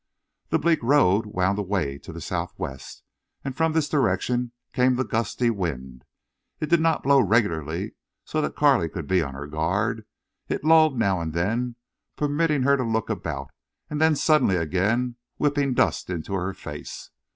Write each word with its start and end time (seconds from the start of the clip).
The 0.49 0.57
bleak 0.57 0.79
road 0.81 1.27
wound 1.27 1.59
away 1.59 1.99
to 1.99 2.11
the 2.11 2.21
southwest, 2.21 3.03
and 3.45 3.55
from 3.55 3.73
this 3.73 3.87
direction 3.87 4.51
came 4.73 4.95
the 4.95 5.03
gusty 5.03 5.51
wind. 5.51 6.05
It 6.59 6.69
did 6.71 6.81
not 6.81 7.03
blow 7.03 7.19
regularly 7.21 7.93
so 8.25 8.41
that 8.41 8.55
Carley 8.55 8.89
could 8.89 9.05
be 9.05 9.21
on 9.21 9.35
her 9.35 9.45
guard. 9.45 10.07
It 10.49 10.63
lulled 10.63 10.97
now 10.97 11.21
and 11.21 11.33
then, 11.33 11.75
permitting 12.15 12.63
her 12.63 12.77
to 12.77 12.83
look 12.83 13.11
about, 13.11 13.51
and 13.91 14.01
then 14.01 14.15
suddenly 14.15 14.55
again 14.55 15.17
whipping 15.37 15.75
dust 15.75 16.09
into 16.09 16.33
her 16.33 16.51
face. 16.55 17.11